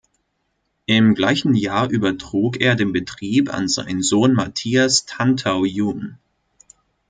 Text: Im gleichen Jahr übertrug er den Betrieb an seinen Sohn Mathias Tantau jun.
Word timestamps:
Im 0.87 1.13
gleichen 1.13 1.53
Jahr 1.53 1.87
übertrug 1.91 2.59
er 2.59 2.73
den 2.73 2.91
Betrieb 2.91 3.53
an 3.53 3.67
seinen 3.67 4.01
Sohn 4.01 4.33
Mathias 4.33 5.05
Tantau 5.05 5.63
jun. 5.63 6.17